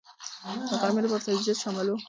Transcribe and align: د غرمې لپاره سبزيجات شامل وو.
د 0.69 0.71
غرمې 0.81 1.01
لپاره 1.03 1.23
سبزيجات 1.25 1.57
شامل 1.63 1.87
وو. 1.89 1.97